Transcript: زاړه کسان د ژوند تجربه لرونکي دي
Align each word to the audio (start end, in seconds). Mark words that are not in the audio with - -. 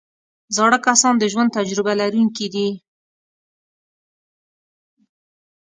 زاړه 0.55 0.77
کسان 0.85 1.13
د 1.19 1.23
ژوند 1.31 1.53
تجربه 1.57 1.93
لرونکي 2.01 2.47
دي 2.53 2.67